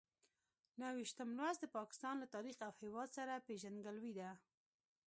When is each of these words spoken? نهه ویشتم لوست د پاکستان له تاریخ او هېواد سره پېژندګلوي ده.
نهه 0.79 0.91
ویشتم 0.97 1.29
لوست 1.39 1.59
د 1.61 1.65
پاکستان 1.77 2.15
له 2.19 2.27
تاریخ 2.35 2.55
او 2.67 2.73
هېواد 2.83 3.09
سره 3.17 3.43
پېژندګلوي 3.47 4.13
ده. 4.19 4.29